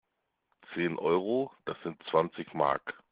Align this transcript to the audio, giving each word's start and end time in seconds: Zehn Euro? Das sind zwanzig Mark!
Zehn 0.73 0.97
Euro? 0.97 1.51
Das 1.65 1.77
sind 1.83 2.01
zwanzig 2.09 2.55
Mark! 2.55 2.95